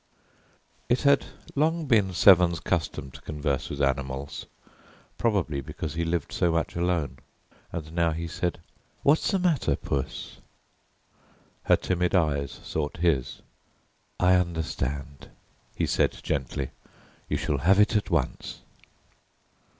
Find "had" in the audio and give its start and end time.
1.03-1.25